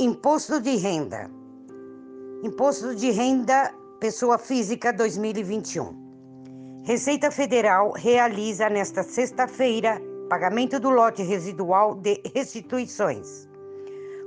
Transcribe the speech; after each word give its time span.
Imposto 0.00 0.62
de 0.62 0.76
renda. 0.76 1.30
Imposto 2.42 2.94
de 2.94 3.10
renda 3.10 3.70
pessoa 4.00 4.38
física 4.38 4.94
2021. 4.94 6.82
Receita 6.86 7.30
Federal 7.30 7.92
realiza 7.94 8.70
nesta 8.70 9.02
sexta-feira 9.02 10.00
pagamento 10.30 10.80
do 10.80 10.88
lote 10.88 11.22
residual 11.22 11.94
de 11.96 12.18
restituições. 12.34 13.46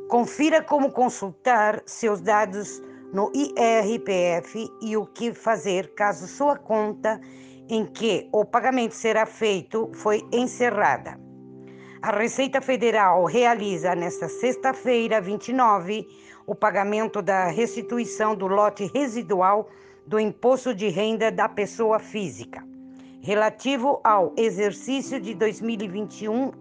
Confira 0.10 0.62
como 0.62 0.92
consultar 0.92 1.82
seus 1.88 2.22
dados 2.22 2.80
no 3.12 3.32
IRPF 3.34 4.70
e 4.80 4.96
o 4.96 5.08
que 5.08 5.34
fazer 5.34 5.96
caso 5.96 6.28
sua 6.28 6.56
conta 6.56 7.20
em 7.68 7.84
que 7.84 8.30
o 8.32 8.46
pagamento 8.46 8.94
será 8.94 9.26
feito 9.26 9.90
foi 9.96 10.22
encerrada. 10.32 11.20
A 12.04 12.12
Receita 12.12 12.60
Federal 12.60 13.24
realiza 13.24 13.96
nesta 13.96 14.28
sexta-feira, 14.28 15.22
29, 15.22 16.06
o 16.46 16.54
pagamento 16.54 17.22
da 17.22 17.48
restituição 17.48 18.36
do 18.36 18.46
lote 18.46 18.92
residual 18.94 19.70
do 20.06 20.20
imposto 20.20 20.76
de 20.76 20.90
renda 20.90 21.32
da 21.32 21.48
pessoa 21.48 22.00
física, 22.00 22.62
relativo 23.22 24.02
ao 24.04 24.34
exercício 24.36 25.18
de 25.18 25.34
2021 25.34 26.52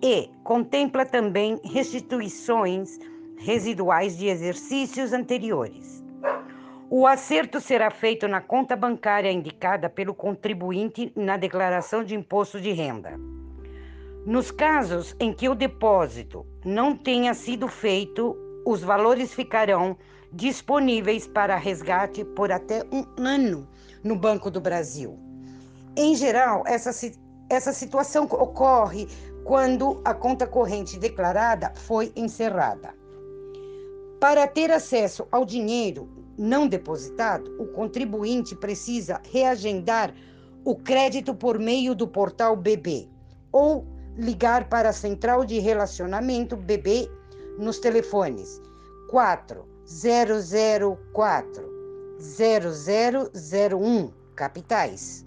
e 0.00 0.30
contempla 0.44 1.04
também 1.04 1.60
restituições 1.64 2.96
residuais 3.38 4.16
de 4.16 4.28
exercícios 4.28 5.12
anteriores. 5.12 6.00
O 6.88 7.08
acerto 7.08 7.60
será 7.60 7.90
feito 7.90 8.28
na 8.28 8.40
conta 8.40 8.76
bancária 8.76 9.32
indicada 9.32 9.90
pelo 9.90 10.14
contribuinte 10.14 11.12
na 11.16 11.36
declaração 11.36 12.04
de 12.04 12.14
imposto 12.14 12.60
de 12.60 12.70
renda. 12.70 13.35
Nos 14.26 14.50
casos 14.50 15.14
em 15.20 15.32
que 15.32 15.48
o 15.48 15.54
depósito 15.54 16.44
não 16.64 16.96
tenha 16.96 17.32
sido 17.32 17.68
feito, 17.68 18.36
os 18.66 18.82
valores 18.82 19.32
ficarão 19.32 19.96
disponíveis 20.32 21.28
para 21.28 21.54
resgate 21.54 22.24
por 22.24 22.50
até 22.50 22.82
um 22.90 23.04
ano 23.22 23.68
no 24.02 24.16
Banco 24.16 24.50
do 24.50 24.60
Brasil. 24.60 25.16
Em 25.96 26.16
geral, 26.16 26.64
essa, 26.66 26.90
essa 27.48 27.72
situação 27.72 28.24
ocorre 28.24 29.06
quando 29.44 30.02
a 30.04 30.12
conta 30.12 30.44
corrente 30.44 30.98
declarada 30.98 31.72
foi 31.76 32.12
encerrada. 32.16 32.92
Para 34.18 34.48
ter 34.48 34.72
acesso 34.72 35.28
ao 35.30 35.44
dinheiro 35.44 36.10
não 36.36 36.66
depositado, 36.66 37.54
o 37.60 37.68
contribuinte 37.68 38.56
precisa 38.56 39.20
reagendar 39.30 40.12
o 40.64 40.74
crédito 40.74 41.32
por 41.32 41.60
meio 41.60 41.94
do 41.94 42.08
portal 42.08 42.56
BB 42.56 43.08
ou 43.52 43.94
ligar 44.16 44.68
para 44.68 44.90
a 44.90 44.92
central 44.92 45.44
de 45.44 45.58
relacionamento 45.60 46.56
BB 46.56 47.08
nos 47.58 47.78
telefones. 47.78 48.60
4004 49.10 51.76
0001 52.18 54.12
capitais. 54.34 55.24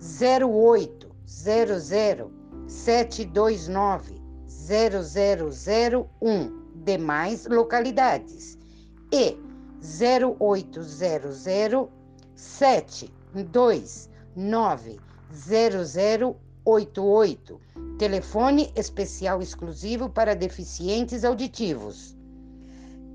0800 0.00 2.30
729 2.66 4.20
0001 4.46 6.52
demais 6.84 7.46
localidades. 7.46 8.58
E 9.12 9.38
0800 9.80 11.46
729 12.34 14.98
0088 16.66 17.60
telefone 17.96 18.72
especial 18.74 19.40
exclusivo 19.40 20.10
para 20.10 20.34
deficientes 20.34 21.24
auditivos. 21.24 22.16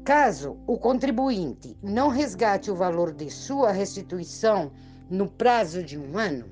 Caso 0.03 0.58
o 0.66 0.77
contribuinte 0.77 1.77
não 1.83 2.08
resgate 2.08 2.71
o 2.71 2.76
valor 2.76 3.14
de 3.14 3.30
sua 3.30 3.71
restituição 3.71 4.71
no 5.09 5.30
prazo 5.30 5.83
de 5.83 5.99
um 5.99 6.17
ano, 6.17 6.45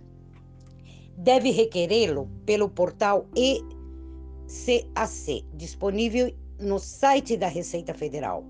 deve 1.18 1.50
requerê-lo 1.50 2.30
pelo 2.46 2.70
portal 2.70 3.26
ECAC, 3.36 3.74
disponível 5.54 6.32
no 6.60 6.78
site 6.78 7.38
da 7.38 7.48
Receita 7.48 7.94
Federal. 7.94 8.44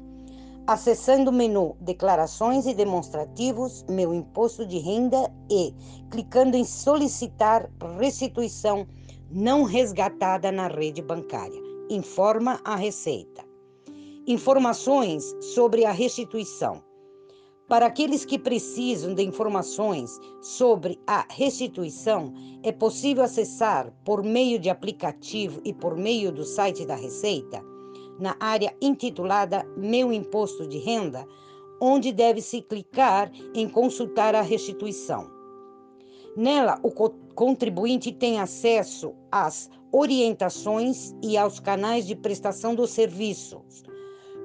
Acessando 0.67 1.31
o 1.31 1.33
menu 1.33 1.75
Declarações 1.81 2.67
e 2.67 2.73
Demonstrativos, 2.73 3.83
Meu 3.89 4.13
Imposto 4.13 4.65
de 4.65 4.77
Renda 4.77 5.31
e 5.49 5.73
clicando 6.11 6.55
em 6.55 6.63
Solicitar 6.63 7.69
Restituição 7.97 8.87
não 9.31 9.63
resgatada 9.63 10.51
na 10.51 10.67
rede 10.67 11.01
bancária, 11.01 11.61
informa 11.89 12.59
a 12.63 12.75
Receita. 12.75 13.43
Informações 14.27 15.23
sobre 15.41 15.85
a 15.85 15.91
restituição. 15.91 16.83
Para 17.67 17.85
aqueles 17.85 18.25
que 18.25 18.39
precisam 18.39 19.13
de 19.13 19.23
informações 19.23 20.19
sobre 20.41 20.99
a 21.05 21.25
restituição, 21.29 22.33
é 22.63 22.71
possível 22.71 23.23
acessar 23.23 23.93
por 24.03 24.23
meio 24.23 24.57
de 24.57 24.71
aplicativo 24.71 25.61
e 25.63 25.71
por 25.71 25.95
meio 25.95 26.31
do 26.31 26.43
site 26.43 26.83
da 26.83 26.95
Receita, 26.95 27.63
na 28.19 28.35
área 28.39 28.75
intitulada 28.81 29.65
Meu 29.77 30.11
Imposto 30.11 30.67
de 30.67 30.77
Renda, 30.77 31.25
onde 31.81 32.11
deve-se 32.11 32.61
clicar 32.61 33.31
em 33.53 33.67
consultar 33.67 34.35
a 34.35 34.41
restituição. 34.41 35.29
Nela, 36.35 36.79
o 36.83 36.91
contribuinte 37.33 38.11
tem 38.11 38.39
acesso 38.39 39.13
às 39.31 39.69
orientações 39.91 41.15
e 41.23 41.37
aos 41.37 41.59
canais 41.59 42.05
de 42.05 42.15
prestação 42.15 42.75
dos 42.75 42.91
serviços, 42.91 43.83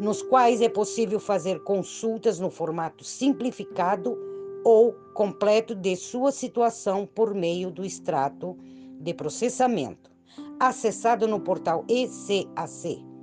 nos 0.00 0.22
quais 0.22 0.60
é 0.60 0.68
possível 0.68 1.20
fazer 1.20 1.62
consultas 1.62 2.38
no 2.38 2.50
formato 2.50 3.04
simplificado 3.04 4.16
ou 4.64 4.92
completo 5.12 5.74
de 5.74 5.94
sua 5.94 6.32
situação 6.32 7.06
por 7.06 7.34
meio 7.34 7.70
do 7.70 7.84
extrato 7.84 8.56
de 8.98 9.12
processamento, 9.12 10.10
acessado 10.58 11.28
no 11.28 11.38
portal 11.40 11.84
ECAC. 11.88 13.13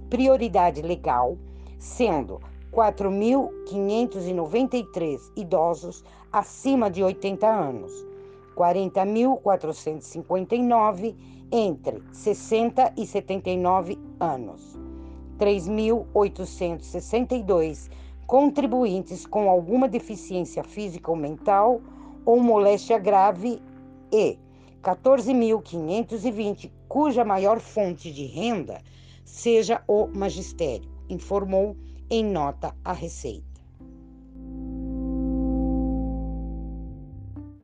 prioridade 0.09 0.83
legal, 0.83 1.39
sendo 1.79 2.41
4.593 2.73 5.21
idosos 5.37 6.03
acima 6.33 6.91
de 6.91 7.05
80 7.05 7.47
anos, 7.47 7.93
40.459 8.57 11.15
entre 11.53 12.03
60 12.13 12.95
e 12.97 13.07
79 13.07 13.97
anos, 14.19 14.90
3.862 15.41 17.89
contribuintes 18.27 19.25
com 19.27 19.49
alguma 19.49 19.89
deficiência 19.89 20.63
física 20.63 21.11
ou 21.11 21.17
mental 21.17 21.81
ou 22.25 22.41
moléstia 22.41 22.97
grave 22.99 23.61
e 24.13 24.39
14.520, 24.83 26.71
cuja 26.87 27.25
maior 27.25 27.59
fonte 27.59 28.13
de 28.13 28.27
renda 28.27 28.81
seja 29.25 29.83
o 29.89 30.07
magistério, 30.07 30.89
informou 31.09 31.75
em 32.11 32.25
nota 32.25 32.77
a 32.85 32.93
Receita. 32.93 33.50